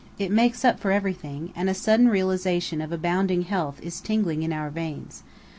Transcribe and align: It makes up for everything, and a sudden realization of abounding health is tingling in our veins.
It 0.17 0.31
makes 0.31 0.65
up 0.65 0.79
for 0.79 0.89
everything, 0.91 1.53
and 1.55 1.69
a 1.69 1.75
sudden 1.75 2.07
realization 2.07 2.81
of 2.81 2.91
abounding 2.91 3.43
health 3.43 3.79
is 3.83 4.01
tingling 4.01 4.41
in 4.41 4.51
our 4.51 4.71
veins. 4.71 5.21